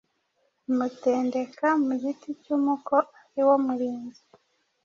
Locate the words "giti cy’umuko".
2.01-2.95